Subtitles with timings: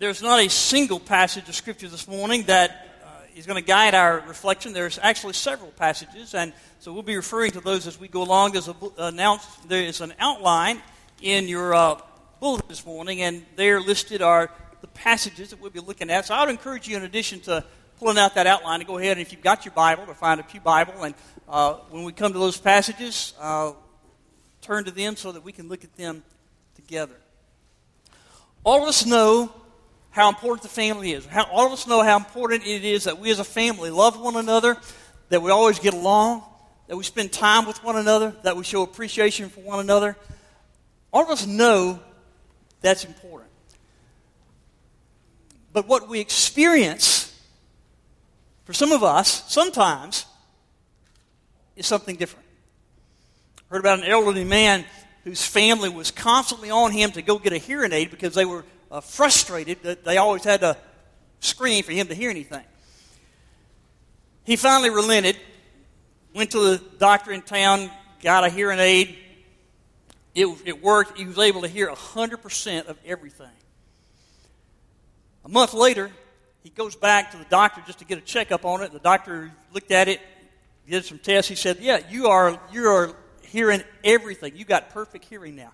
[0.00, 2.70] There's not a single passage of Scripture this morning that
[3.04, 4.72] uh, is going to guide our reflection.
[4.72, 8.52] There's actually several passages, and so we'll be referring to those as we go along.
[8.52, 10.80] There's, a, announce, there is an outline
[11.20, 12.00] in your uh,
[12.40, 14.50] bulletin this morning, and there listed are
[14.80, 16.24] the passages that we'll be looking at.
[16.24, 17.62] So I would encourage you, in addition to
[17.98, 20.40] pulling out that outline, to go ahead and if you've got your Bible, to find
[20.40, 21.14] a Pew Bible, and
[21.46, 23.72] uh, when we come to those passages, uh,
[24.62, 26.22] turn to them so that we can look at them
[26.74, 27.16] together.
[28.64, 29.52] All of us know
[30.10, 31.24] how important the family is.
[31.26, 34.20] How, all of us know how important it is that we as a family love
[34.20, 34.76] one another,
[35.28, 36.42] that we always get along,
[36.88, 40.16] that we spend time with one another, that we show appreciation for one another.
[41.12, 42.00] All of us know
[42.80, 43.50] that's important.
[45.72, 47.32] But what we experience,
[48.64, 50.26] for some of us, sometimes,
[51.76, 52.46] is something different.
[53.58, 54.84] I heard about an elderly man
[55.22, 58.64] whose family was constantly on him to go get a hearing aid because they were
[58.90, 60.76] uh, frustrated that they always had to
[61.40, 62.64] scream for him to hear anything.
[64.44, 65.36] He finally relented,
[66.34, 67.90] went to the doctor in town,
[68.22, 69.16] got a hearing aid.
[70.34, 71.18] It, it worked.
[71.18, 73.48] He was able to hear 100% of everything.
[75.44, 76.10] A month later,
[76.62, 78.92] he goes back to the doctor just to get a checkup on it.
[78.92, 80.20] The doctor looked at it,
[80.88, 81.48] did some tests.
[81.48, 84.56] He said, Yeah, you are, you are hearing everything.
[84.56, 85.72] You got perfect hearing now.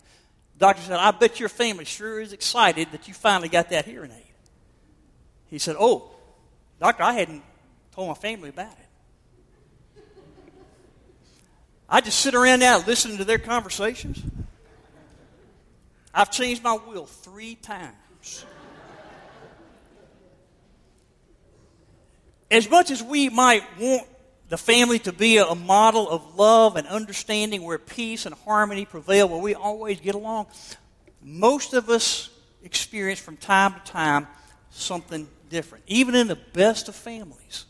[0.59, 4.11] Doctor said, I bet your family sure is excited that you finally got that hearing
[4.11, 4.23] aid.
[5.49, 6.11] He said, Oh,
[6.81, 7.43] doctor, I hadn't
[7.93, 10.03] told my family about it.
[11.89, 14.21] I just sit around now listening to their conversations.
[16.13, 18.45] I've changed my will three times.
[22.51, 24.07] As much as we might want
[24.49, 29.29] the family to be a model of love and understanding where peace and harmony prevail,
[29.29, 30.47] where we always get along.
[31.23, 32.31] Most of us
[32.63, 34.29] experience from time to time
[34.71, 37.65] something different, even in the best of families.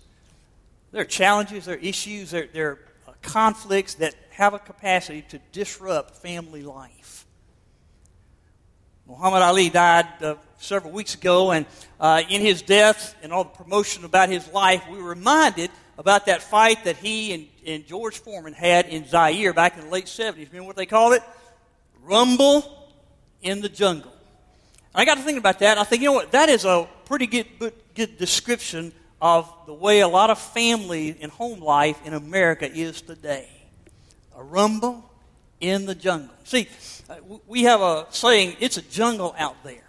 [0.93, 5.41] There are challenges, there are issues, there, there are conflicts that have a capacity to
[5.53, 7.27] disrupt family life.
[9.07, 11.65] Muhammad Ali died uh, several weeks ago, and
[12.01, 16.27] uh, in his death and all the promotion about his life, we were reminded about
[16.27, 20.07] that fight that he and, and George Foreman had in Zaire back in the late
[20.07, 20.49] 70s.
[20.49, 21.23] Remember what they called it?
[22.03, 22.91] Rumble
[23.43, 24.13] in the jungle.
[24.95, 25.79] I got to think about that.
[25.79, 26.33] I think, you know what?
[26.33, 31.17] That is a pretty good, good, good description of the way a lot of family
[31.21, 33.49] and home life in America is today.
[34.37, 35.09] A rumble
[35.61, 36.35] in the jungle.
[36.45, 36.69] See,
[37.09, 39.83] uh, we have a saying, it's a jungle out there.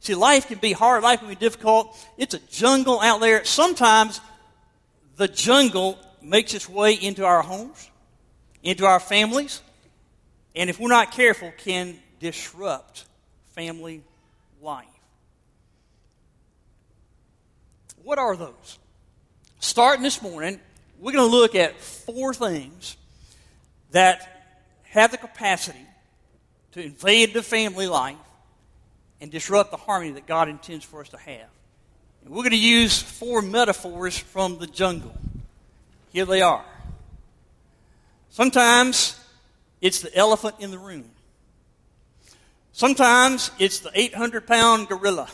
[0.00, 1.96] See, life can be hard, life can be difficult.
[2.16, 3.44] It's a jungle out there.
[3.44, 4.20] Sometimes
[5.20, 7.90] the jungle makes its way into our homes,
[8.62, 9.60] into our families,
[10.56, 13.04] and if we're not careful, can disrupt
[13.50, 14.02] family
[14.62, 14.86] life.
[18.02, 18.78] What are those?
[19.58, 20.58] Starting this morning,
[20.98, 22.96] we're going to look at four things
[23.90, 25.86] that have the capacity
[26.72, 28.16] to invade the family life
[29.20, 31.59] and disrupt the harmony that God intends for us to have.
[32.24, 35.14] And we're going to use four metaphors from the jungle.
[36.12, 36.64] Here they are.
[38.30, 39.18] Sometimes
[39.80, 41.10] it's the elephant in the room.
[42.72, 45.28] Sometimes it's the 800 pound gorilla.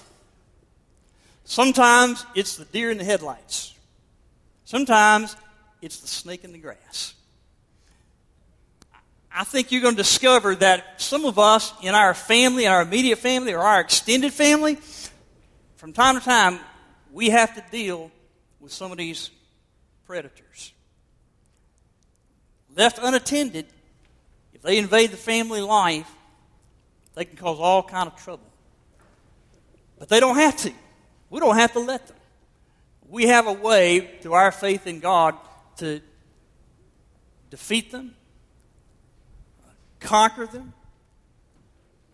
[1.44, 3.74] Sometimes it's the deer in the headlights.
[4.64, 5.36] Sometimes
[5.80, 7.14] it's the snake in the grass.
[9.32, 13.18] I think you're going to discover that some of us in our family, our immediate
[13.18, 14.78] family, or our extended family,
[15.76, 16.58] from time to time,
[17.16, 18.10] we have to deal
[18.60, 19.30] with some of these
[20.06, 20.74] predators.
[22.76, 23.64] Left unattended,
[24.52, 26.10] if they invade the family life,
[27.14, 28.44] they can cause all kind of trouble.
[29.98, 30.72] But they don't have to.
[31.30, 32.18] We don't have to let them.
[33.08, 35.36] We have a way through our faith in God
[35.78, 36.02] to
[37.48, 38.14] defeat them,
[40.00, 40.74] conquer them,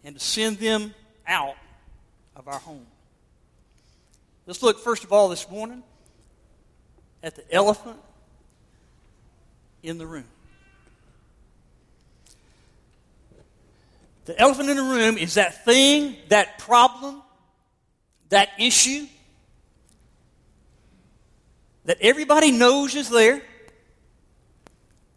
[0.05, 0.95] and to send them
[1.27, 1.57] out
[2.37, 2.87] of our home.
[4.47, 5.83] Let's look first of all this morning
[7.23, 7.99] at the elephant
[9.83, 10.25] in the room.
[14.25, 17.23] The elephant in the room is that thing, that problem,
[18.29, 19.07] that issue
[21.85, 23.43] that everybody knows is there,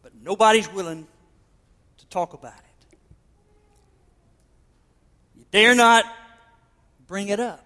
[0.01, 1.07] but nobody's willing
[1.97, 2.97] to talk about it.
[5.35, 6.05] You dare not
[7.07, 7.64] bring it up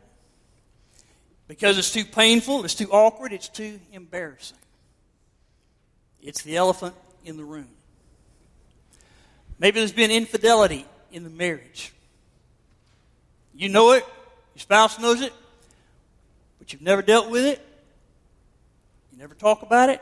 [1.49, 4.55] because it's too painful, it's too awkward, it's too embarrassing.
[6.21, 6.93] It's the elephant
[7.25, 7.67] in the room.
[9.57, 11.91] Maybe there's been infidelity in the marriage.
[13.55, 14.05] You know it,
[14.53, 15.33] your spouse knows it,
[16.59, 17.59] but you've never dealt with it,
[19.11, 20.01] you never talk about it,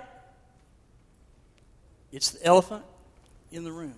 [2.12, 2.84] it's the elephant
[3.54, 3.96] in the room.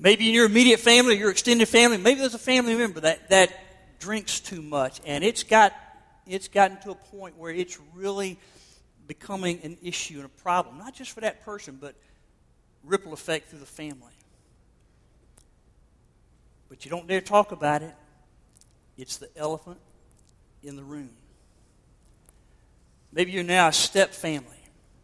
[0.00, 3.52] Maybe in your immediate family, your extended family, maybe there's a family member that, that
[4.00, 5.72] drinks too much and it's got
[6.26, 8.38] it's gotten to a point where it's really
[9.06, 11.96] becoming an issue and a problem, not just for that person, but
[12.84, 14.12] ripple effect through the family.
[16.68, 17.92] But you don't dare talk about it.
[18.96, 19.78] It's the elephant
[20.62, 21.10] in the room.
[23.12, 24.46] Maybe you're now a step family.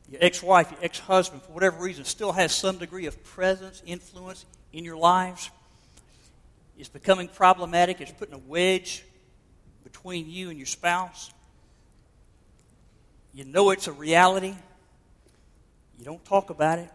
[0.09, 3.83] Your ex wife, your ex husband, for whatever reason, still has some degree of presence,
[3.85, 5.51] influence in your lives.
[6.79, 8.01] It's becoming problematic.
[8.01, 9.05] It's putting a wedge
[9.85, 11.33] between you and your spouse.
[13.33, 14.55] You know it's a reality.
[15.99, 16.91] You don't talk about it.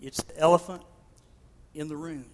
[0.00, 0.82] It's the elephant
[1.74, 2.24] in the room.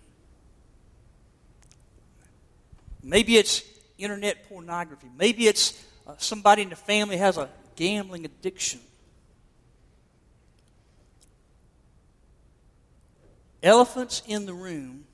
[3.03, 3.63] Maybe it's
[3.99, 5.09] internet pornography.
[5.17, 8.81] Maybe it's uh, somebody in the family has a gambling addiction.
[13.63, 15.05] Elephants in the room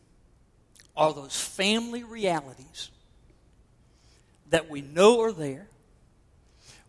[1.00, 2.90] are those family realities
[4.50, 5.66] that we know are there.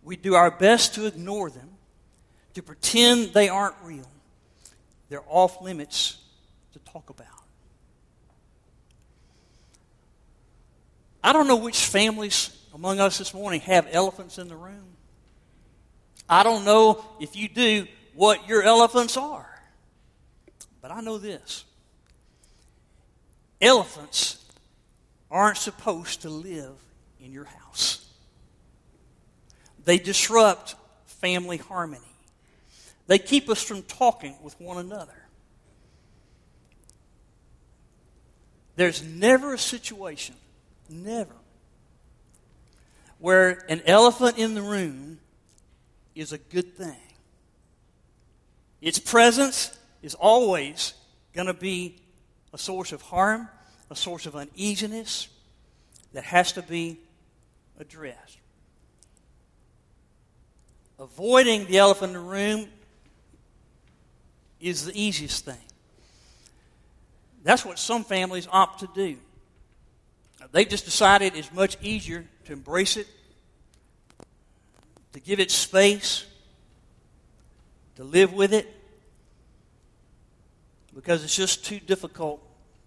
[0.04, 1.70] We do our best to ignore them,
[2.56, 4.12] to pretend they aren't real.
[5.08, 6.18] They're off limits
[6.74, 7.28] to talk about.
[11.24, 14.98] I don't know which families among us this morning have elephants in the room.
[16.28, 19.48] I don't know if you do what your elephants are.
[20.82, 21.64] But I know this
[23.62, 24.44] elephants
[25.30, 26.76] aren't supposed to live
[27.20, 28.06] in your house,
[29.86, 30.76] they disrupt
[31.06, 32.02] family harmony,
[33.08, 35.14] they keep us from talking with one another.
[38.76, 40.36] There's never a situation,
[40.90, 41.36] never,
[43.20, 45.20] where an elephant in the room
[46.16, 46.98] is a good thing.
[48.82, 50.94] Its presence is always
[51.34, 52.01] going to be
[52.54, 53.48] a source of harm,
[53.90, 55.28] a source of uneasiness
[56.14, 57.00] that has to be
[57.80, 58.38] addressed.
[61.00, 62.68] Avoiding the elephant in the room
[64.60, 65.58] is the easiest thing.
[67.44, 69.18] That's what some families opt to do.
[70.52, 73.08] They've just decided it's much easier to embrace it,
[75.14, 76.26] to give it space,
[77.96, 78.68] to live with it,
[80.94, 82.42] because it's just too difficult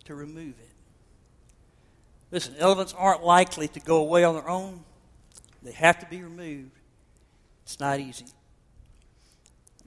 [0.04, 0.70] to remove it.
[2.30, 4.84] Listen, elephants aren't likely to go away on their own,
[5.62, 6.72] they have to be removed.
[7.62, 8.26] It's not easy.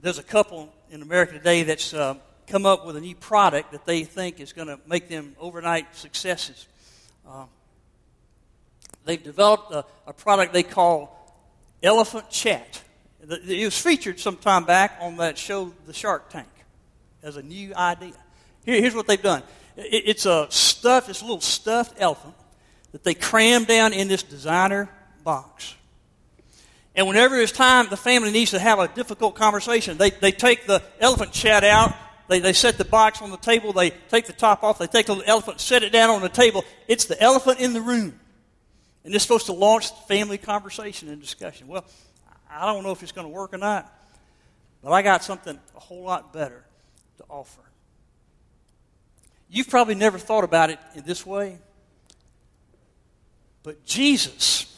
[0.02, 2.16] There's a couple in America today that's uh,
[2.48, 5.96] come up with a new product that they think is going to make them overnight
[5.96, 6.68] successes.
[7.28, 7.46] Uh,
[9.06, 11.36] they've developed a, a, product they call
[11.84, 12.82] Elephant Chat.
[13.22, 16.48] It was featured some time back on that show, The Shark Tank
[17.24, 18.14] as a new idea.
[18.66, 19.44] Here, here's what they've done
[19.76, 22.36] it, it's a stuffed, it's a little stuffed elephant
[22.92, 24.90] that they cram down in this designer
[25.24, 25.76] box.
[26.96, 29.98] And whenever it's time, the family needs to have a difficult conversation.
[29.98, 31.96] They, they take the elephant chat out,
[32.28, 35.06] they, they set the box on the table, they take the top off, they take
[35.06, 36.66] the elephant, set it down on the table.
[36.88, 38.20] It's the elephant in the room.
[39.04, 41.68] And it's supposed to launch family conversation and discussion.
[41.68, 41.86] Well,
[42.50, 43.94] I don't know if it's going to work or not,
[44.84, 46.67] but I got something a whole lot better
[47.18, 47.62] to offer.
[49.50, 51.58] You've probably never thought about it in this way,
[53.64, 54.74] but Jesus,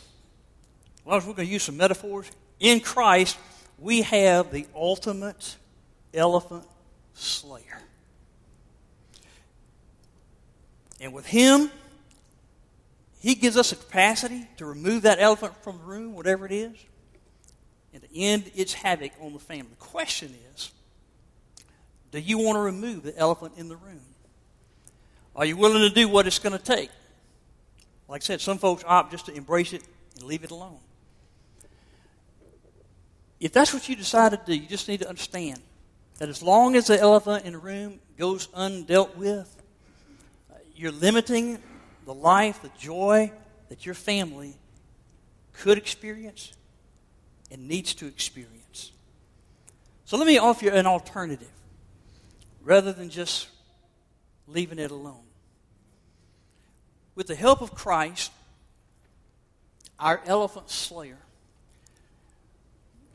[1.05, 2.29] well, we're going to use some metaphors.
[2.60, 3.38] In Christ,
[3.77, 5.55] we have the ultimate
[6.13, 6.65] elephant
[7.13, 7.81] slayer.
[11.00, 11.72] And with Him,
[13.19, 16.75] He gives us a capacity to remove that elephant from the room, whatever it is,
[17.93, 19.69] and to end its havoc on the family.
[19.72, 20.72] The question is
[22.12, 24.01] do you want to remove the elephant in the room?
[25.36, 26.89] Are you willing to do what it's going to take?
[28.08, 29.84] Like I said, some folks opt just to embrace it
[30.16, 30.80] and leave it alone.
[33.39, 35.62] If that's what you decide to do, you just need to understand
[36.18, 39.56] that as long as the elephant in the room goes undealt with,
[40.75, 41.60] you're limiting
[42.06, 43.32] the life, the joy
[43.70, 44.56] that your family
[45.54, 46.54] could experience
[47.51, 48.92] and needs to experience.
[50.06, 51.51] So let me offer you an alternative
[52.63, 53.48] rather than just
[54.48, 55.24] leaving it alone.
[57.16, 58.32] With the help of Christ,
[60.00, 61.20] our elephant slayer,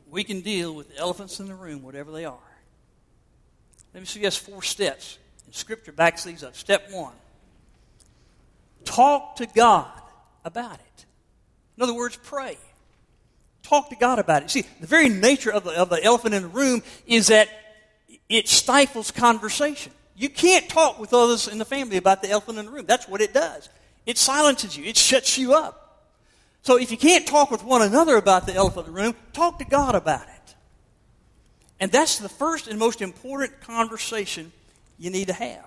[0.09, 2.37] we can deal with elephants in the room, whatever they are.
[3.93, 5.17] Let me suggest four steps.
[5.45, 6.55] And Scripture backs these up.
[6.55, 7.13] Step one
[8.85, 9.91] talk to God
[10.45, 11.05] about it.
[11.75, 12.57] In other words, pray.
[13.63, 14.51] Talk to God about it.
[14.51, 17.49] See, the very nature of the, of the elephant in the room is that
[18.29, 19.91] it stifles conversation.
[20.15, 22.85] You can't talk with others in the family about the elephant in the room.
[22.85, 23.69] That's what it does.
[24.05, 25.81] It silences you, it shuts you up.
[26.61, 29.59] So if you can't talk with one another about the elephant in the room, talk
[29.59, 30.55] to God about it.
[31.79, 34.51] And that's the first and most important conversation
[34.97, 35.65] you need to have.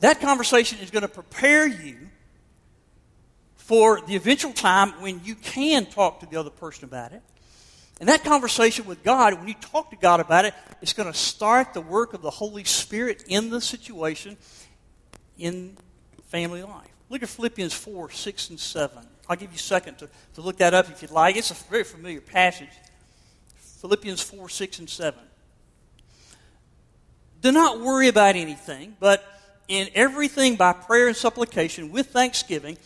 [0.00, 1.96] That conversation is going to prepare you
[3.56, 7.22] for the eventual time when you can talk to the other person about it.
[8.00, 11.16] And that conversation with God, when you talk to God about it, it's going to
[11.16, 14.38] start the work of the Holy Spirit in the situation
[15.38, 15.76] in
[16.28, 16.88] family life.
[17.10, 18.98] Look at Philippians 4, 6, and 7.
[19.28, 21.36] I'll give you a second to, to look that up if you'd like.
[21.36, 22.70] It's a very familiar passage.
[23.80, 25.20] Philippians 4, 6, and 7.
[27.42, 29.24] Do not worry about anything, but
[29.68, 32.78] in everything by prayer and supplication with thanksgiving,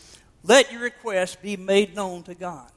[0.42, 2.70] let your requests be made known to God.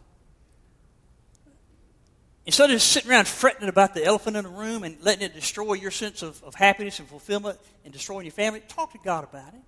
[2.47, 5.33] Instead of just sitting around fretting about the elephant in the room and letting it
[5.33, 9.25] destroy your sense of, of happiness and fulfillment and destroying your family, talk to God
[9.25, 9.59] about it.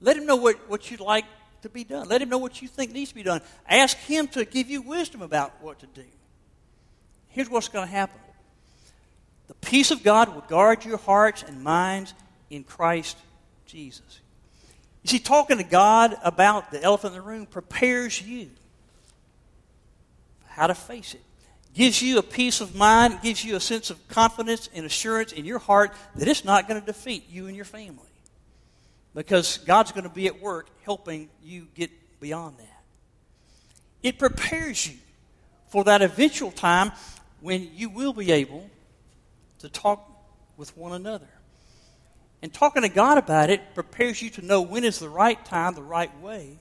[0.00, 1.24] Let Him know what, what you'd like
[1.62, 2.08] to be done.
[2.08, 3.40] Let Him know what you think needs to be done.
[3.68, 6.02] Ask Him to give you wisdom about what to do.
[7.28, 8.20] Here's what's going to happen
[9.46, 12.14] the peace of God will guard your hearts and minds
[12.50, 13.16] in Christ
[13.64, 14.20] Jesus.
[15.04, 18.50] You see, talking to God about the elephant in the room prepares you
[20.48, 21.22] how to face it
[21.74, 25.44] gives you a peace of mind, gives you a sense of confidence and assurance in
[25.44, 28.02] your heart that it's not going to defeat you and your family.
[29.14, 32.82] Because God's going to be at work helping you get beyond that.
[34.02, 34.96] It prepares you
[35.68, 36.92] for that eventual time
[37.40, 38.68] when you will be able
[39.60, 40.08] to talk
[40.56, 41.28] with one another.
[42.42, 45.74] And talking to God about it prepares you to know when is the right time,
[45.74, 46.58] the right way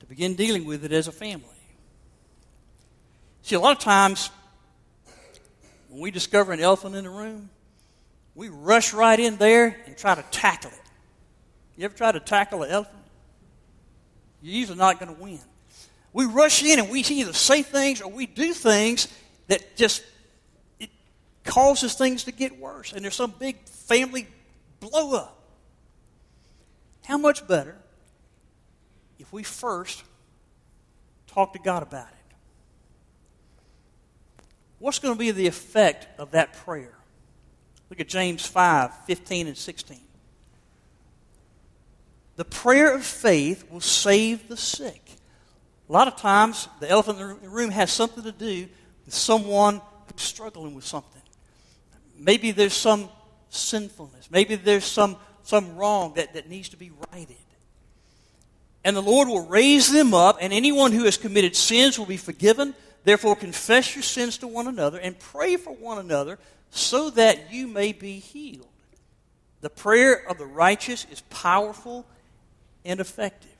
[0.00, 1.46] to begin dealing with it as a family.
[3.48, 4.28] See, a lot of times
[5.88, 7.48] when we discover an elephant in the room,
[8.34, 10.82] we rush right in there and try to tackle it.
[11.74, 13.02] You ever try to tackle an elephant?
[14.42, 15.40] You're usually not going to win.
[16.12, 19.08] We rush in and we either say things or we do things
[19.46, 20.04] that just
[20.78, 20.90] it
[21.42, 24.28] causes things to get worse, and there's some big family
[24.78, 25.42] blow up.
[27.06, 27.78] How much better
[29.18, 30.04] if we first
[31.28, 32.17] talk to God about it?
[34.78, 36.94] What's going to be the effect of that prayer?
[37.90, 40.00] Look at James 5 15 and 16.
[42.36, 45.02] The prayer of faith will save the sick.
[45.88, 48.68] A lot of times, the elephant in the room has something to do
[49.04, 49.80] with someone
[50.12, 51.22] who's struggling with something.
[52.16, 53.08] Maybe there's some
[53.48, 54.30] sinfulness.
[54.30, 57.36] Maybe there's some, some wrong that, that needs to be righted.
[58.84, 62.16] And the Lord will raise them up, and anyone who has committed sins will be
[62.16, 62.74] forgiven
[63.04, 66.38] Therefore, confess your sins to one another and pray for one another
[66.70, 68.66] so that you may be healed.
[69.60, 72.06] The prayer of the righteous is powerful
[72.84, 73.50] and effective.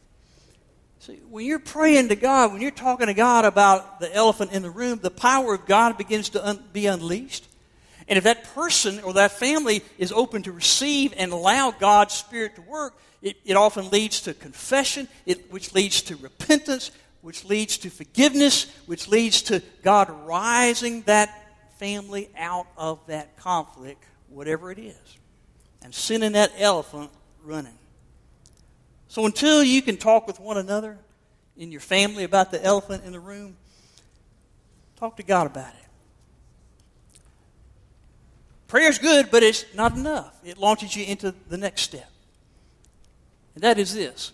[1.01, 4.63] See, when you're praying to God, when you're talking to God about the elephant in
[4.63, 7.47] the room, the power of God begins to un- be unleashed.
[8.09, 12.57] And if that person or that family is open to receive and allow God's Spirit
[12.57, 17.79] to work, it, it often leads to confession, it, which leads to repentance, which leads
[17.79, 21.31] to forgiveness, which leads to God rising that
[21.79, 25.19] family out of that conflict, whatever it is,
[25.83, 27.11] and sending that elephant
[27.43, 27.79] running.
[29.09, 30.99] So until you can talk with one another
[31.57, 33.57] in your family about the elephant in the room,
[34.97, 35.89] talk to God about it.
[38.69, 40.39] Prayer's good, but it's not enough.
[40.45, 42.11] It launches you into the next step.
[43.55, 44.33] And that is this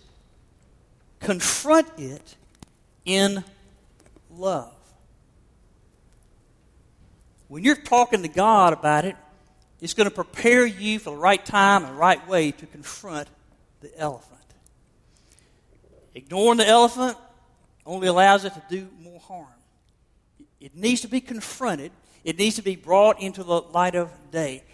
[1.21, 2.37] confront it
[3.05, 3.45] in
[4.31, 4.73] love.
[7.49, 9.17] When you're talking to God about it,
[9.81, 13.29] it's going to prepare you for the right time and the right way to confront
[13.81, 14.41] the elephant.
[16.15, 17.17] Ignoring the elephant
[17.85, 19.47] only allows it to do more harm.
[20.61, 21.93] It needs to be confronted,
[22.25, 24.65] it needs to be brought into the light of day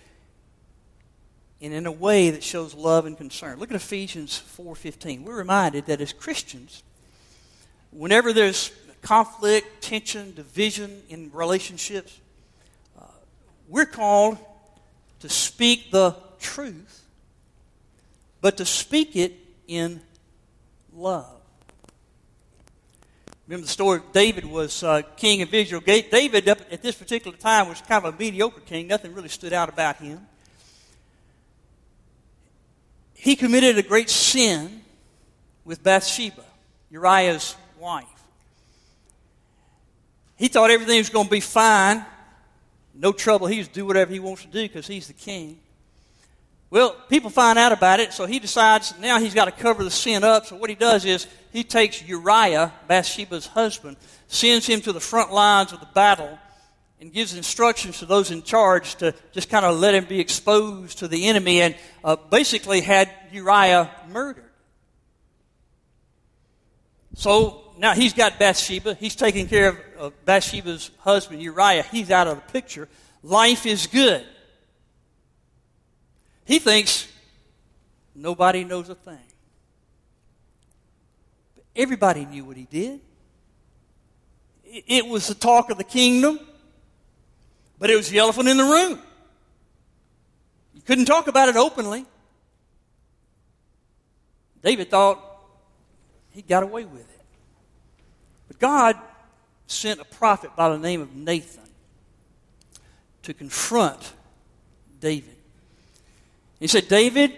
[1.60, 3.58] and in a way that shows love and concern.
[3.58, 5.24] Look at Ephesians 4:15.
[5.24, 6.82] We're reminded that as Christians,
[7.90, 12.18] whenever there's conflict, tension, division in relationships,
[12.98, 13.04] uh,
[13.68, 14.38] we're called
[15.20, 17.04] to speak the truth,
[18.40, 19.34] but to speak it
[19.66, 20.00] in
[20.94, 21.40] love.
[23.46, 25.82] Remember the story David was uh, king of Israel.
[25.84, 28.86] David, at this particular time, was kind of a mediocre king.
[28.86, 30.20] Nothing really stood out about him.
[33.14, 34.82] He committed a great sin
[35.64, 36.44] with Bathsheba,
[36.90, 38.06] Uriah's wife.
[40.36, 42.04] he thought everything was going to be fine.
[42.94, 43.46] No trouble.
[43.46, 45.58] He just do whatever he wants to do because he's the king.
[46.70, 49.90] Well, people find out about it, so he decides now he's got to cover the
[49.90, 50.46] sin up.
[50.46, 53.96] So what he does is he takes Uriah, Bathsheba's husband,
[54.28, 56.38] sends him to the front lines of the battle,
[57.00, 60.98] and gives instructions to those in charge to just kind of let him be exposed
[60.98, 64.44] to the enemy, and uh, basically had Uriah murdered.
[67.14, 68.92] So now he's got Bathsheba.
[68.92, 71.82] He's taking care of, of Bathsheba's husband, Uriah.
[71.82, 72.88] He's out of the picture.
[73.22, 74.22] Life is good.
[76.44, 77.10] He thinks
[78.14, 79.16] nobody knows a thing.
[81.54, 83.00] But everybody knew what he did.
[84.62, 86.38] It was the talk of the kingdom,
[87.78, 88.98] but it was the elephant in the room.
[90.74, 92.04] You couldn't talk about it openly.
[94.62, 95.18] David thought
[96.30, 97.09] he got away with it.
[98.60, 98.96] God
[99.66, 101.64] sent a prophet by the name of Nathan
[103.22, 104.12] to confront
[105.00, 105.34] David.
[106.60, 107.32] He said, David,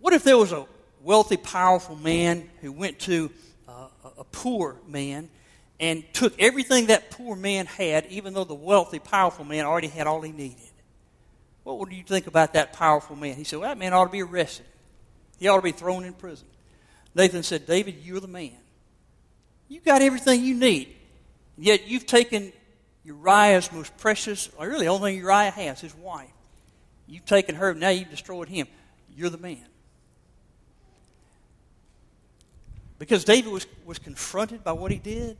[0.00, 0.66] what if there was a
[1.02, 3.30] wealthy, powerful man who went to
[3.68, 5.28] uh, a poor man
[5.78, 10.06] and took everything that poor man had, even though the wealthy, powerful man already had
[10.06, 10.56] all he needed?
[11.64, 13.36] What would you think about that powerful man?
[13.36, 14.66] He said, Well, that man ought to be arrested.
[15.38, 16.46] He ought to be thrown in prison.
[17.14, 18.61] Nathan said, David, you're the man.
[19.72, 20.94] You got everything you need.
[21.56, 22.52] Yet you've taken
[23.04, 26.28] Uriah's most precious, or really the only thing Uriah has, his wife.
[27.06, 28.66] You've taken her, now you've destroyed him.
[29.16, 29.64] You're the man.
[32.98, 35.38] Because David was, was confronted by what he did,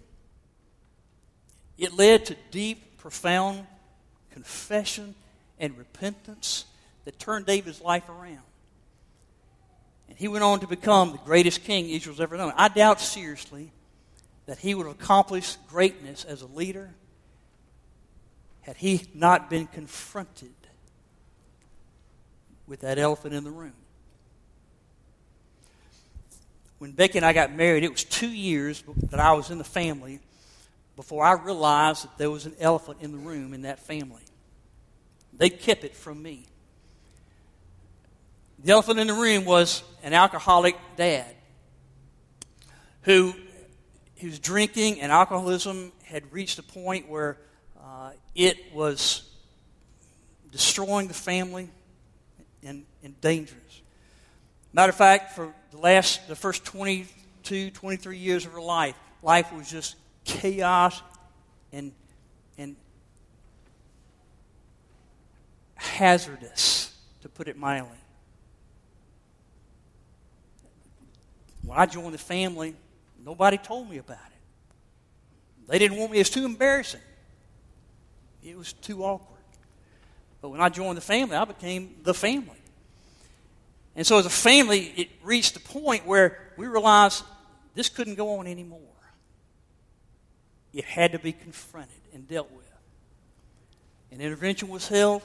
[1.77, 3.67] it led to deep, profound
[4.31, 5.15] confession
[5.61, 6.65] and repentance
[7.05, 8.41] that turned David's life around.
[10.09, 12.55] And he went on to become the greatest king Israel's ever known.
[12.57, 13.73] I doubt seriously
[14.47, 16.91] that he would have accomplished greatness as a leader
[18.63, 20.55] had he not been confronted
[22.67, 23.75] with that elephant in the room.
[26.79, 29.65] When Becky and I got married, it was two years that I was in the
[29.65, 30.21] family
[30.97, 34.23] before I realized that there was an elephant in the room in that family.
[35.33, 36.45] They kept it from me.
[38.65, 41.35] The elephant in the room was an alcoholic dad
[43.03, 43.35] who
[44.23, 47.37] whose drinking and alcoholism had reached a point where
[47.83, 49.29] uh, it was
[50.53, 51.69] destroying the family
[52.63, 53.83] and, and dangerous.
[54.73, 59.53] Matter of fact, for the last, the first 22, 23 years of her life, life
[59.53, 61.03] was just chaos
[61.73, 61.91] and,
[62.57, 62.77] and
[65.75, 67.99] hazardous, to put it mildly.
[71.65, 72.77] When I joined the family,
[73.25, 75.69] nobody told me about it.
[75.69, 77.01] They didn't want me, it was too embarrassing.
[78.43, 79.39] It was too awkward.
[80.41, 82.59] But when I joined the family, I became the family.
[83.95, 87.25] And so as a family, it reached a point where we realized
[87.75, 88.81] this couldn't go on anymore.
[90.73, 92.67] It had to be confronted and dealt with.
[94.11, 95.23] An intervention was held.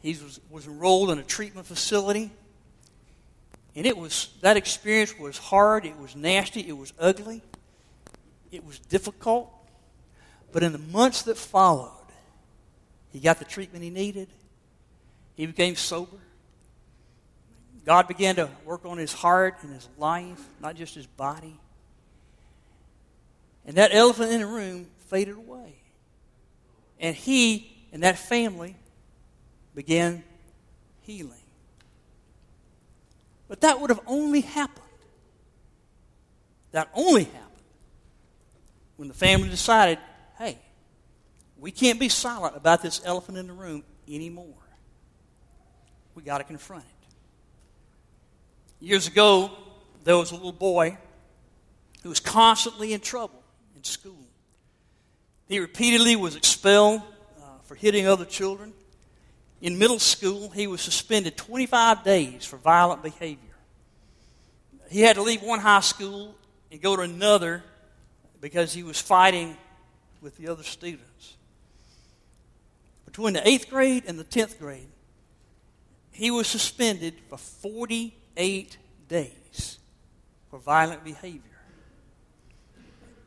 [0.00, 2.30] He was, was enrolled in a treatment facility.
[3.78, 7.42] And it was that experience was hard, it was nasty, it was ugly,
[8.50, 9.52] it was difficult.
[10.50, 11.92] But in the months that followed,
[13.12, 14.26] he got the treatment he needed.
[15.36, 16.16] He became sober.
[17.84, 21.56] God began to work on his heart and his life, not just his body.
[23.64, 25.76] And that elephant in the room faded away.
[26.98, 28.74] And he and that family
[29.76, 30.24] began
[31.02, 31.37] healing.
[33.48, 34.84] But that would have only happened.
[36.72, 37.48] That only happened
[38.96, 39.98] when the family decided
[40.38, 40.58] hey,
[41.58, 44.54] we can't be silent about this elephant in the room anymore.
[46.14, 46.90] We got to confront it.
[48.80, 49.50] Years ago,
[50.04, 50.96] there was a little boy
[52.02, 53.42] who was constantly in trouble
[53.74, 54.26] in school.
[55.48, 57.02] He repeatedly was expelled
[57.40, 58.72] uh, for hitting other children.
[59.60, 63.44] In middle school, he was suspended 25 days for violent behavior.
[64.90, 66.34] He had to leave one high school
[66.70, 67.64] and go to another
[68.40, 69.56] because he was fighting
[70.20, 71.36] with the other students.
[73.04, 74.88] Between the eighth grade and the tenth grade,
[76.12, 79.78] he was suspended for 48 days
[80.50, 81.42] for violent behavior.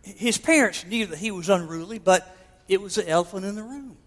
[0.03, 2.35] His parents knew that he was unruly, but
[2.67, 3.97] it was the elephant in the room.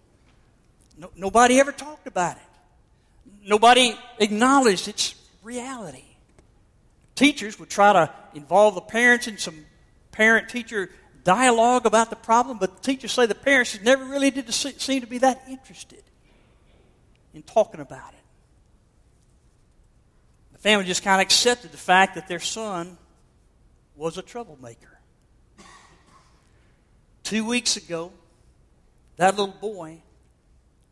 [0.97, 2.41] No, nobody ever talked about it.
[3.43, 6.03] Nobody acknowledged its reality.
[7.15, 9.65] Teachers would try to involve the parents in some
[10.11, 10.89] parent teacher
[11.23, 15.07] dialogue about the problem, but the teachers say the parents never really did seem to
[15.07, 16.03] be that interested
[17.33, 18.19] in talking about it.
[20.53, 22.97] The family just kind of accepted the fact that their son
[23.95, 24.99] was a troublemaker.
[27.23, 28.11] Two weeks ago,
[29.17, 30.01] that little boy,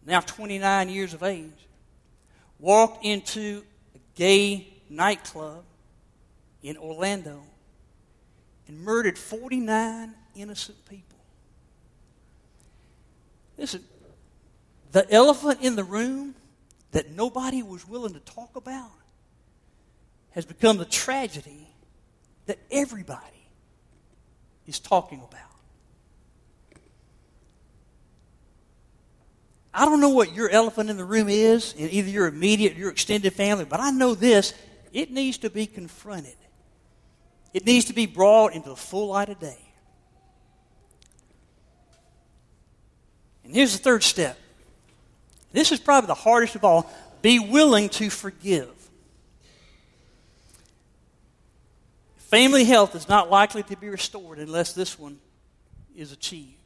[0.05, 1.67] now 29 years of age,
[2.59, 3.63] walked into
[3.95, 5.63] a gay nightclub
[6.61, 7.41] in Orlando
[8.67, 11.19] and murdered 49 innocent people.
[13.57, 13.83] Listen,
[14.91, 16.35] the elephant in the room
[16.91, 18.91] that nobody was willing to talk about
[20.31, 21.67] has become the tragedy
[22.45, 23.19] that everybody
[24.65, 25.52] is talking about.
[29.73, 32.79] I don't know what your elephant in the room is in either your immediate or
[32.79, 34.53] your extended family, but I know this
[34.91, 36.35] it needs to be confronted.
[37.53, 39.57] It needs to be brought into the full light of day.
[43.43, 44.37] And here's the third step.
[45.51, 46.89] This is probably the hardest of all.
[47.21, 48.69] Be willing to forgive.
[52.17, 55.19] Family health is not likely to be restored unless this one
[55.95, 56.62] is achieved.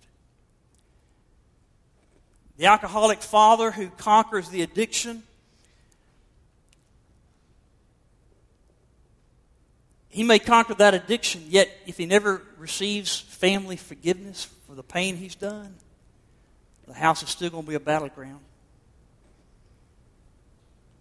[2.58, 5.24] The alcoholic father who conquers the addiction
[10.17, 15.15] He may conquer that addiction, yet if he never receives family forgiveness for the pain
[15.15, 15.76] he's done,
[16.88, 18.39] the house is still going to be a battleground.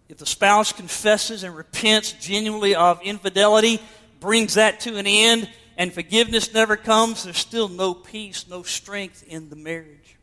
[0.07, 3.81] If the spouse confesses and repents genuinely of infidelity,
[4.19, 9.23] brings that to an end, and forgiveness never comes, there's still no peace, no strength
[9.27, 10.16] in the marriage.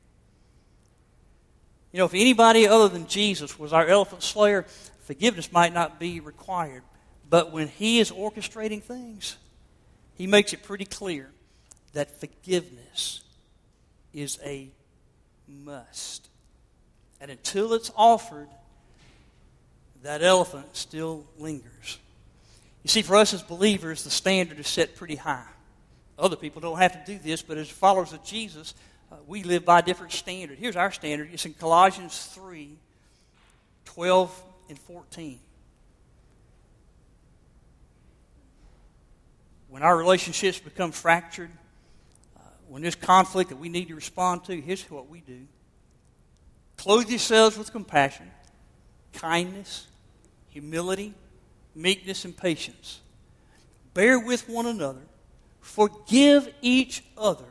[1.95, 4.65] You know, if anybody other than Jesus was our elephant slayer,
[5.03, 6.83] forgiveness might not be required.
[7.31, 9.37] But when He is orchestrating things,
[10.17, 11.31] He makes it pretty clear
[11.93, 13.23] that forgiveness
[14.13, 14.71] is a
[15.47, 16.29] must.
[17.21, 18.49] And until it's offered,
[20.03, 22.01] that elephant still lingers.
[22.83, 25.47] You see, for us as believers, the standard is set pretty high.
[26.19, 28.75] Other people don't have to do this, but as followers of Jesus,
[29.15, 30.59] uh, we live by a different standard.
[30.59, 32.77] Here's our standard it's in Colossians 3
[33.87, 35.39] 12 and 14.
[39.75, 41.51] when our relationships become fractured,
[42.37, 45.49] uh, when there's conflict that we need to respond to, here's what we do
[46.77, 48.31] clothe yourselves with compassion,
[49.15, 49.89] kindness,
[50.49, 51.13] humility,
[51.75, 53.01] meekness, and patience.
[53.95, 55.03] Bear with one another.
[55.61, 57.43] Forgive each other,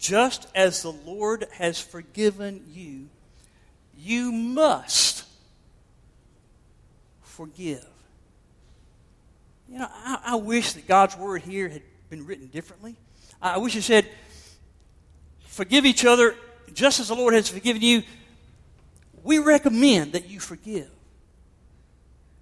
[0.00, 3.08] just as the Lord has forgiven you.
[3.96, 5.24] You must
[7.22, 7.86] forgive.
[9.68, 12.96] You know, I, I wish that God's word here had been written differently.
[13.42, 14.06] I wish it said,
[15.46, 16.34] forgive each other
[16.72, 18.02] just as the Lord has forgiven you.
[19.22, 20.88] We recommend that you forgive.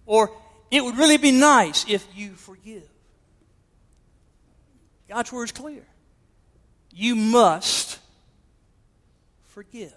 [0.07, 0.31] Or
[0.71, 2.89] it would really be nice if you forgive.
[5.09, 5.85] God's word is clear.
[6.93, 7.99] You must
[9.47, 9.93] forgive.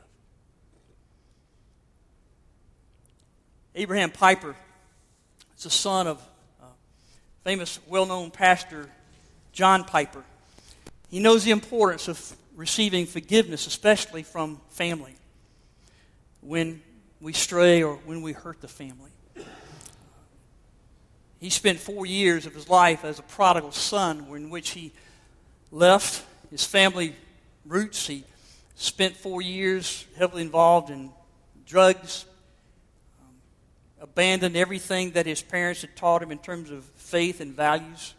[3.76, 4.56] Abraham Piper
[5.58, 6.22] is the son of
[6.62, 6.66] uh,
[7.44, 8.90] famous, well known pastor
[9.54, 10.24] John Piper.
[11.10, 15.16] He knows the importance of receiving forgiveness, especially from family,
[16.42, 16.82] when
[17.20, 19.12] we stray or when we hurt the family.
[21.40, 24.92] He spent four years of his life as a prodigal son, in which he
[25.72, 27.16] left his family
[27.66, 28.06] roots.
[28.06, 28.26] He
[28.76, 31.12] spent four years heavily involved in
[31.66, 32.26] drugs,
[33.22, 33.34] um,
[34.02, 38.14] abandoned everything that his parents had taught him in terms of faith and values.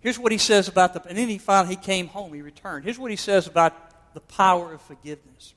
[0.00, 2.84] Here's what he says about the, and then he finally he came home, he returned.
[2.84, 5.54] Here's what he says about the power of forgiveness.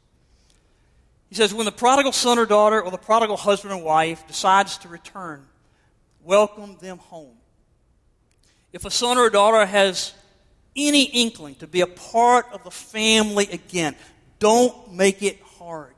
[1.30, 4.78] He says, when the prodigal son or daughter or the prodigal husband or wife decides
[4.80, 5.46] to return,
[6.24, 7.36] welcome them home.
[8.72, 10.14] If a son or a daughter has
[10.76, 13.96] any inkling to be a part of the family again,
[14.40, 15.94] don't make it hard.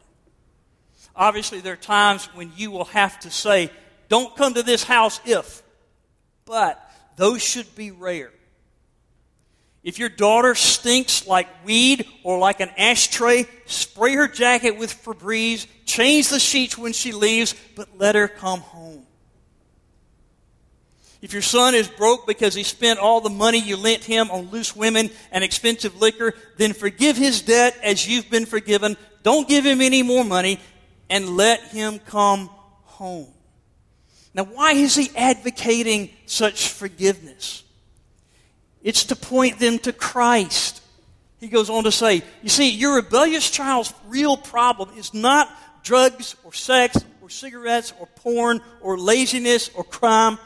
[1.15, 3.71] Obviously, there are times when you will have to say,
[4.07, 5.63] Don't come to this house if.
[6.45, 6.79] But
[7.15, 8.31] those should be rare.
[9.83, 15.65] If your daughter stinks like weed or like an ashtray, spray her jacket with Febreze,
[15.85, 19.06] change the sheets when she leaves, but let her come home.
[21.21, 24.49] If your son is broke because he spent all the money you lent him on
[24.49, 28.97] loose women and expensive liquor, then forgive his debt as you've been forgiven.
[29.23, 30.59] Don't give him any more money
[31.09, 32.47] and let him come
[32.83, 33.33] home.
[34.33, 37.63] Now, why is he advocating such forgiveness?
[38.87, 40.81] it's to point them to Christ.
[41.41, 45.51] He goes on to say, You see, your rebellious child's real problem is not
[45.83, 50.39] drugs or sex or cigarettes or porn or laziness or crime.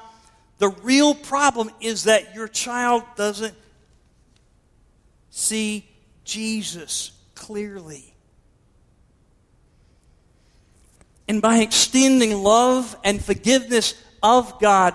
[0.61, 3.55] The real problem is that your child doesn't
[5.31, 5.89] see
[6.23, 8.13] Jesus clearly.
[11.27, 14.93] And by extending love and forgiveness of God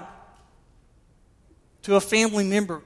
[1.82, 2.80] to a family member,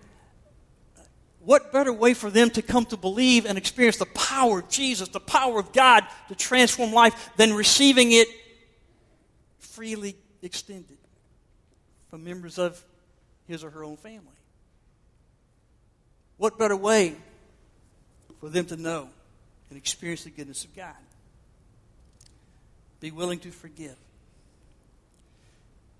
[1.40, 5.10] what better way for them to come to believe and experience the power of Jesus,
[5.10, 8.28] the power of God to transform life, than receiving it
[9.58, 10.96] freely extended
[12.10, 12.82] from members of
[13.46, 14.26] his or her own family?
[16.36, 17.14] What better way
[18.40, 19.08] for them to know
[19.68, 20.94] and experience the goodness of God?
[23.00, 23.96] Be willing to forgive.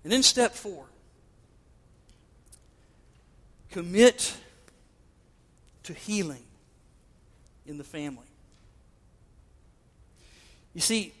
[0.03, 0.85] And then step four
[3.71, 4.35] commit
[5.83, 6.43] to healing
[7.65, 8.25] in the family.
[10.73, 11.13] You see,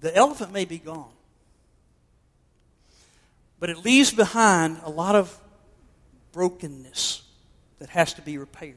[0.00, 1.10] the elephant may be gone,
[3.62, 5.38] but it leaves behind a lot of
[6.32, 7.22] brokenness
[7.78, 8.74] that has to be repaired.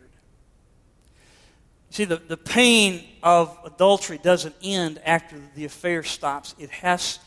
[1.90, 6.54] See, the, the pain of adultery doesn't end after the affair stops.
[6.60, 7.18] It has,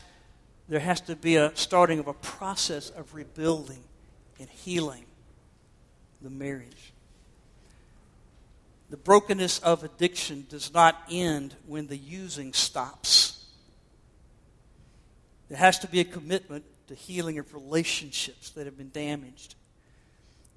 [0.69, 3.83] there has to be a starting of a process of rebuilding
[4.39, 5.03] and healing
[6.21, 6.93] the marriage.
[8.89, 13.47] The brokenness of addiction does not end when the using stops.
[15.49, 19.53] There has to be a commitment to healing of relationships that have been damaged.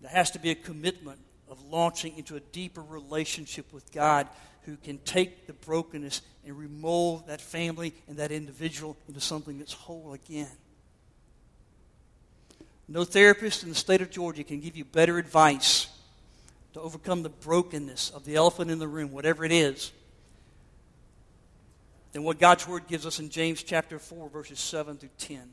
[0.00, 1.18] There has to be a commitment
[1.48, 4.26] of launching into a deeper relationship with God
[4.62, 9.74] who can take the brokenness and remold that family and that individual into something that's
[9.74, 10.48] whole again.
[12.88, 15.88] No therapist in the state of Georgia can give you better advice
[16.72, 19.92] to overcome the brokenness of the elephant in the room, whatever it is,
[22.12, 25.50] than what God's Word gives us in James chapter 4, verses 7 through 10.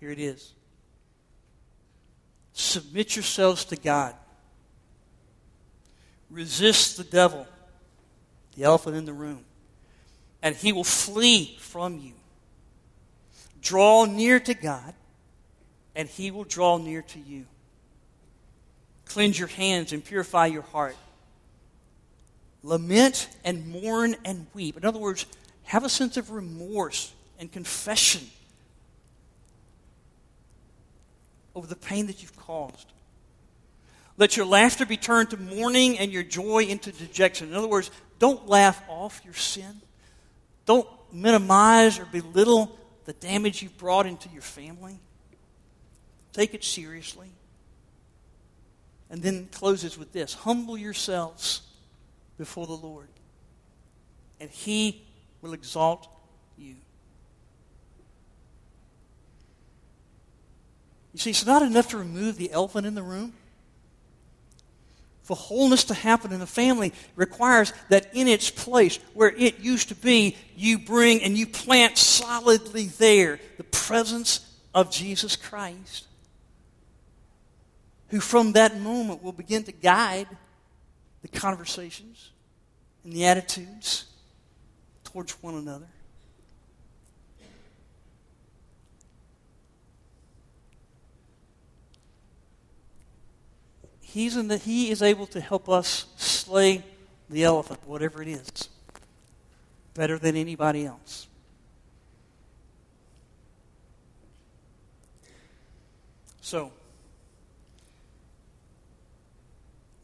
[0.00, 0.52] Here it is.
[2.52, 4.14] Submit yourselves to God.
[6.30, 7.46] Resist the devil,
[8.56, 9.44] the elephant in the room,
[10.42, 12.12] and he will flee from you.
[13.62, 14.94] Draw near to God,
[15.96, 17.46] and he will draw near to you.
[19.06, 20.96] Cleanse your hands and purify your heart.
[22.62, 24.76] Lament and mourn and weep.
[24.76, 25.24] In other words,
[25.64, 28.28] have a sense of remorse and confession
[31.58, 32.92] over the pain that you've caused.
[34.16, 37.48] Let your laughter be turned to mourning and your joy into dejection.
[37.48, 37.90] In other words,
[38.20, 39.80] don't laugh off your sin.
[40.66, 45.00] Don't minimize or belittle the damage you've brought into your family.
[46.32, 47.28] Take it seriously.
[49.10, 51.62] And then closes with this Humble yourselves
[52.36, 53.08] before the Lord,
[54.38, 55.02] and He
[55.42, 56.06] will exalt
[56.56, 56.76] you.
[61.12, 63.32] You see, it's not enough to remove the elephant in the room.
[65.22, 69.88] For wholeness to happen in the family requires that in its place, where it used
[69.88, 74.40] to be, you bring and you plant solidly there the presence
[74.74, 76.08] of Jesus Christ
[78.08, 80.28] who from that moment will begin to guide
[81.22, 82.30] the conversations
[83.04, 84.06] and the attitudes
[85.04, 85.88] towards one another.
[94.12, 96.82] He's in the, he is able to help us slay
[97.28, 98.50] the elephant, whatever it is,
[99.94, 101.26] better than anybody else.
[106.40, 106.72] So,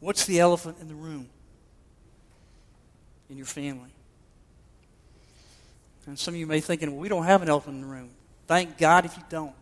[0.05, 1.27] What's the elephant in the room
[3.27, 3.89] in your family?
[6.05, 7.87] And some of you may be thinking, well, we don't have an elephant in the
[7.87, 8.11] room.
[8.45, 9.55] Thank God if you don't.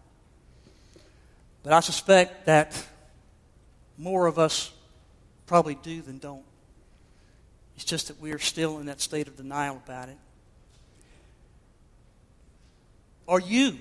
[1.64, 2.86] But I suspect that
[3.98, 4.72] more of us
[5.46, 6.44] probably do than don't.
[7.76, 10.18] It's just that we are still in that state of denial about it.
[13.28, 13.78] Are you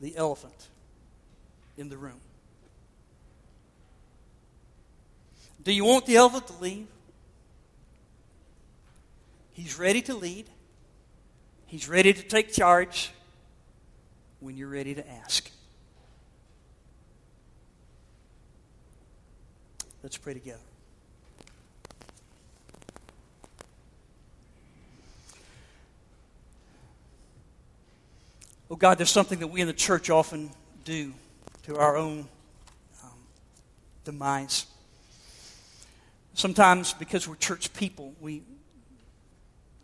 [0.00, 0.68] the elephant
[1.76, 2.20] in the room?
[5.62, 6.86] Do you want the elephant to leave?
[9.52, 10.46] He's ready to lead.
[11.66, 13.12] He's ready to take charge
[14.40, 15.50] when you're ready to ask.
[20.02, 20.58] Let's pray together.
[28.68, 30.50] Oh God, there's something that we in the church often
[30.84, 31.12] do
[31.64, 32.26] to our own
[33.04, 33.10] um,
[34.04, 34.66] demise.
[36.34, 38.42] Sometimes, because we're church people, we,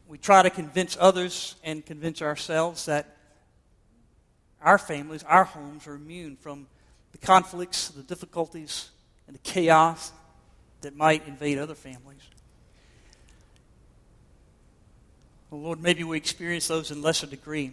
[0.09, 3.17] we try to convince others and convince ourselves that
[4.63, 6.67] our families, our homes are immune from
[7.13, 8.91] the conflicts, the difficulties,
[9.29, 10.11] and the chaos
[10.81, 12.23] that might invade other families.
[15.51, 17.73] Well, Lord, maybe we experience those in lesser degree.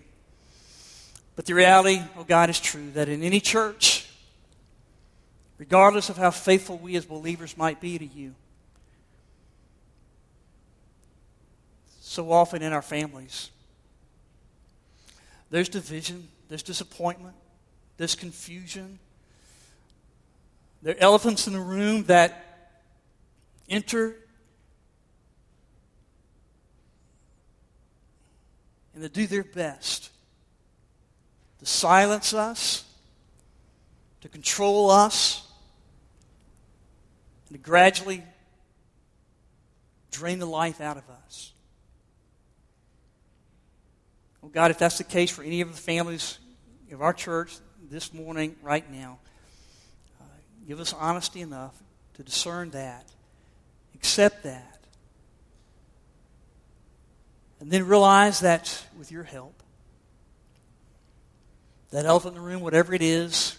[1.36, 4.08] But the reality, oh God, is true that in any church,
[5.58, 8.36] regardless of how faithful we as believers might be to you,
[12.02, 13.50] so often in our families,
[15.50, 17.36] there's division, there's disappointment,
[17.98, 19.00] there's confusion.
[20.86, 22.70] There are elephants in the room that
[23.68, 24.16] enter
[28.94, 30.12] and they do their best
[31.58, 32.84] to silence us,
[34.22, 35.52] to control us,
[37.50, 38.22] and to gradually
[40.12, 41.52] drain the life out of us.
[44.40, 46.38] Well, God, if that's the case for any of the families
[46.92, 47.58] of our church
[47.90, 49.18] this morning, right now,
[50.68, 51.76] give us honesty enough
[52.16, 53.06] to discern that,
[53.94, 54.80] accept that,
[57.60, 59.62] and then realize that with your help,
[61.92, 63.58] that elephant in the room, whatever it is,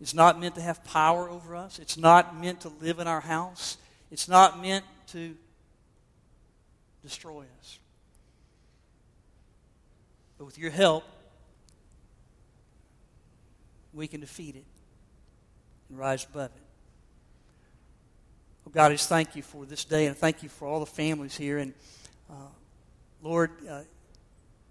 [0.00, 1.78] is not meant to have power over us.
[1.78, 3.76] It's not meant to live in our house.
[4.10, 5.36] It's not meant to
[7.02, 7.78] destroy us.
[10.38, 11.04] But with your help,
[13.92, 14.64] we can defeat it
[15.92, 16.62] and rise above it.
[18.64, 20.86] Well, God, I just thank you for this day and thank you for all the
[20.86, 21.58] families here.
[21.58, 21.74] And
[22.30, 22.46] uh,
[23.20, 23.82] Lord, uh,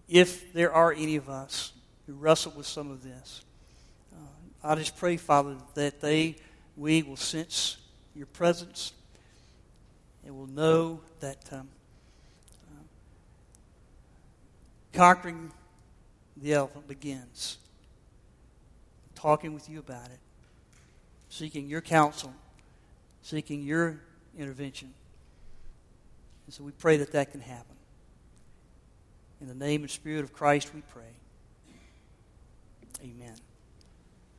[0.09, 1.73] if there are any of us
[2.07, 3.43] who wrestle with some of this,
[4.15, 4.25] uh,
[4.63, 6.37] I just pray, Father, that they,
[6.75, 7.77] we will sense
[8.15, 8.93] your presence
[10.25, 11.69] and will know that um,
[12.67, 12.81] uh,
[14.91, 15.51] conquering
[16.35, 17.59] the elephant begins.
[19.13, 20.17] Talking with you about it,
[21.31, 22.33] seeking your counsel,
[23.21, 24.01] seeking your
[24.37, 24.93] intervention.
[26.45, 27.77] And so we pray that that can happen.
[29.39, 31.15] In the name and spirit of Christ, we pray.
[33.01, 33.35] Amen.